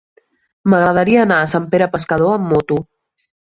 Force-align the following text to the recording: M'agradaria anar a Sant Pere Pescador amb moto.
M'agradaria 0.73 1.19
anar 1.27 1.37
a 1.43 1.51
Sant 1.53 1.69
Pere 1.75 1.91
Pescador 1.93 2.35
amb 2.41 2.53
moto. 2.57 2.83